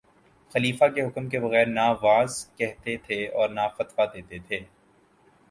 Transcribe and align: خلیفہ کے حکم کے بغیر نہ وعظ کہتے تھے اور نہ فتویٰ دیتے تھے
خلیفہ 0.55 0.85
کے 0.95 1.01
حکم 1.01 1.27
کے 1.29 1.39
بغیر 1.39 1.65
نہ 1.67 1.85
وعظ 2.01 2.33
کہتے 2.57 2.97
تھے 3.05 3.19
اور 3.29 3.49
نہ 3.49 3.67
فتویٰ 3.77 4.07
دیتے 4.13 4.39
تھے 4.47 4.59